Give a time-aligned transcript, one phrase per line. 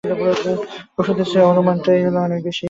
[0.99, 2.59] ওষুধের চেয়ে অনুপানটার দিকেই তাঁর ঝোঁক বেশি।